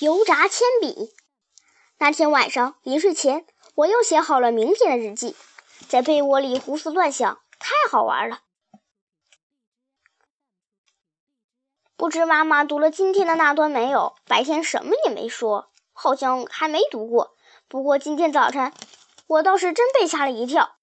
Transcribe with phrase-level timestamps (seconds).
[0.00, 1.14] 油炸铅笔。
[1.98, 5.36] 那天晚上临睡前，我又写好了明天的日记，
[5.90, 8.40] 在被窝里胡思乱想，太好玩了。
[11.98, 14.14] 不知妈妈读了今天的那段没有？
[14.26, 17.36] 白天什么也没说，好像还没读过。
[17.68, 18.72] 不过今天早晨，
[19.26, 20.76] 我倒是真被吓了一跳。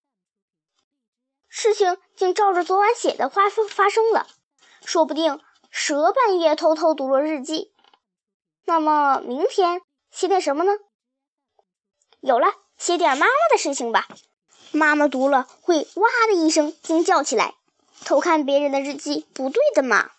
[1.48, 4.28] 事情竟照着昨晚写的发生发生了，
[4.86, 5.42] 说不定
[5.72, 7.74] 蛇半夜偷偷读了日记。
[8.68, 9.82] 那么明天
[10.12, 10.74] 写点什么呢？
[12.20, 12.48] 有了，
[12.78, 14.10] 写点妈妈的事情吧。
[14.72, 17.56] 妈妈读了会哇的一声惊叫起来。
[18.04, 20.12] 偷看别人的日记不对的嘛。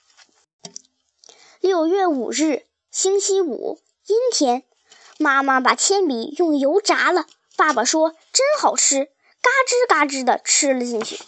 [1.61, 4.65] 六月五日，星期五，阴天。
[5.19, 9.05] 妈妈把铅笔用油炸了，爸爸说真好吃，
[9.43, 11.21] 嘎吱嘎吱的吃了进去。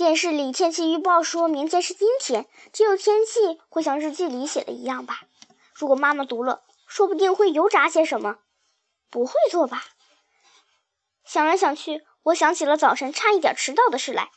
[0.00, 5.24] 电视里天气预报说明天是阴天，只有天气会像日记里写的一样吧？
[5.74, 8.38] 如果妈妈读了，说不定会油炸些什么，
[9.10, 9.84] 不会做吧？
[11.26, 14.30] 想来想去，我想起了早晨差一点迟到的事来。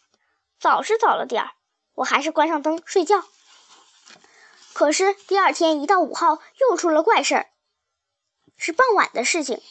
[0.59, 1.51] 早是早了点儿，
[1.93, 3.23] 我还是关上灯睡觉。
[4.73, 7.47] 可是第二天一到五号，又出了怪事儿。
[8.57, 9.61] 是傍晚的事情，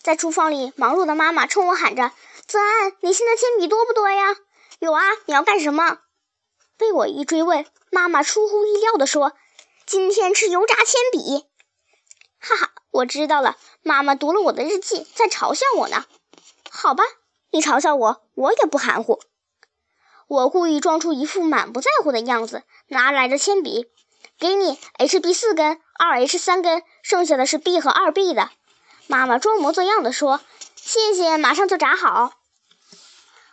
[0.00, 2.12] 在厨房里忙碌的妈妈冲我喊着
[2.46, 4.36] ：“子安，你现在铅笔多不多呀
[4.78, 5.98] ？”“有啊，你要干什么？”
[6.78, 9.32] 被我一追问，妈妈出乎意料地说
[9.84, 11.46] ：“今天吃油炸铅笔。”
[12.38, 16.04] 哈哈，我知道了，妈妈读了我的日记，在嘲笑我呢。
[16.70, 17.02] 好吧，
[17.50, 19.20] 你嘲笑我，我也不含糊。
[20.28, 23.86] 我故意装出一副满不在乎的样子，拿来的铅笔。
[24.38, 28.50] 给你 H B 四根，二 H 三根，剩下的是 B 和二 B 的。
[29.08, 30.40] 妈妈装模作样的说
[30.76, 32.34] ：“谢谢，马上就炸好。”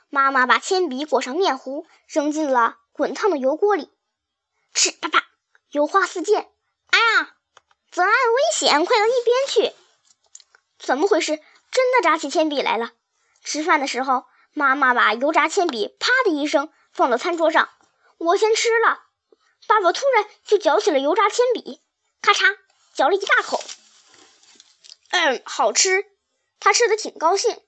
[0.10, 3.92] 妈妈把铅笔裹上面糊，扔进了滚烫的油锅里，
[4.74, 5.26] 哧啪啪，
[5.72, 6.50] 油花四溅。
[6.88, 7.36] 哎呀，
[7.92, 9.76] 泽安，危险，快到一边去！
[10.80, 11.40] 怎么回事？
[11.72, 12.92] 真的炸起铅笔来了。
[13.44, 17.70] 吃饭的时候，妈妈把油炸铅笔啪的一声放到餐桌上，
[18.18, 19.04] 我先吃了。
[19.68, 21.82] 爸爸突然就嚼起了油炸铅笔，
[22.22, 22.58] 咔嚓
[22.94, 23.62] 嚼了一大口。
[25.10, 26.06] 嗯，好吃。
[26.60, 27.60] 他吃的挺高兴。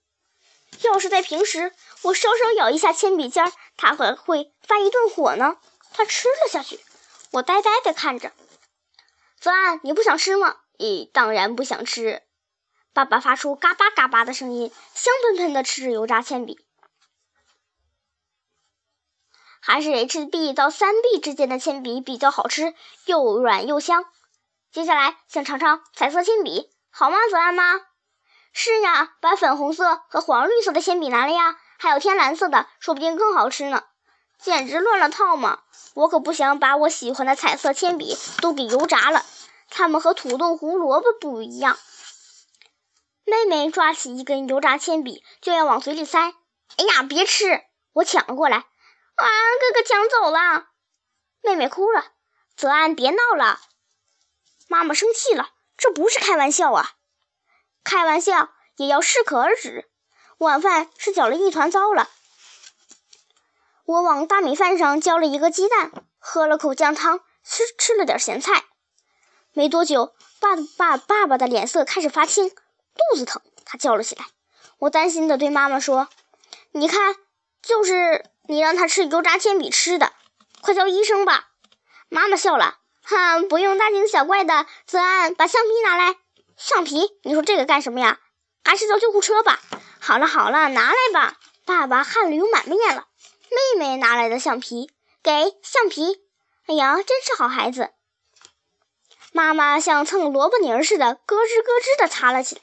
[0.84, 1.74] 要是在平时，
[2.04, 5.58] 我稍稍咬一下铅笔尖儿，他还会发一顿火呢。
[5.92, 6.80] 他吃了下去，
[7.32, 8.32] 我呆呆地看着。
[9.40, 10.58] 泽安，你不想吃吗？
[10.78, 12.24] 咦，当然不想吃。
[12.94, 16.60] 爸爸发出嘎巴嘎巴的声音，香喷喷地吃着油炸铅笔。
[19.60, 22.74] 还是 HB 到 3B 之间的铅笔比较好吃，
[23.06, 24.06] 又软又香。
[24.72, 27.74] 接下来想尝尝彩色铅笔，好吗，泽安妈？
[28.60, 33.84] 是呀，把粉红色和黄绿色的铅笔拿来呀，还有天蓝色的，说不定更好吃呢。
[34.40, 35.60] 简直乱了套嘛！
[35.94, 39.24] 我可不想把我喜欢的彩色铅笔都给油炸了，
[39.70, 41.78] 它们和土豆、胡萝卜不一样。
[43.26, 46.20] 妹妹抓起一根油炸铅笔就要往嘴里塞，
[46.78, 47.62] 哎呀，别吃！
[47.94, 48.58] 我抢了过来。
[48.58, 49.26] 啊！
[49.62, 50.66] 哥哥抢走了，
[51.44, 52.04] 妹妹哭了。
[52.56, 53.60] 泽安，别闹了，
[54.68, 55.48] 妈妈生气了。
[55.78, 56.94] 这不是开玩笑啊！
[57.88, 59.90] 开玩笑也要适可而止。
[60.40, 62.10] 晚饭是搅了一团糟了。
[63.86, 68.66] 我往大米饭上浇了一个鸡蛋，喝了口酱汤，吃吃了点咸菜。
[69.54, 74.26] 没多久，爸爸爸爸的脸色开始发青，肚子疼，他叫了起来。
[74.80, 76.10] 我担心地对妈妈说
[76.74, 77.16] ：“你看，
[77.62, 80.14] 就是。”你让他吃油炸铅笔吃的，
[80.62, 81.50] 快叫医生吧！
[82.08, 84.66] 妈妈笑了，哈，不用大惊小怪的。
[84.86, 86.16] 泽安，把橡皮拿来。
[86.58, 87.12] 橡皮？
[87.24, 88.20] 你说这个干什么呀？
[88.64, 89.62] 还是叫救护车吧。
[90.00, 91.38] 好了好了，拿来吧。
[91.66, 93.08] 爸爸汗流满面了。
[93.50, 94.90] 妹妹拿来的橡皮，
[95.22, 95.32] 给
[95.62, 96.20] 橡皮。
[96.66, 97.92] 哎呀，真是好孩子。
[99.32, 102.62] 妈妈像蹭萝卜泥似的，咯吱咯吱地擦了起来。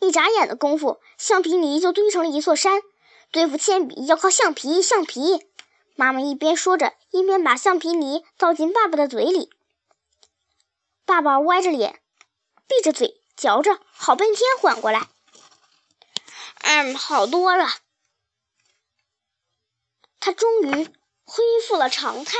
[0.00, 2.82] 一眨眼的功夫，橡皮泥就堆成了一座山。
[3.30, 5.46] 对付铅笔要靠橡皮，橡皮。
[5.94, 9.50] 妈妈一边说着，一边把橡皮泥倒进爸爸的嘴里。
[11.04, 12.02] 爸爸歪着脸，
[12.66, 15.08] 闭着嘴嚼着，好半天缓过来。
[16.60, 17.68] 嗯，好多了。
[20.18, 20.84] 他终于
[21.24, 22.38] 恢复了常态。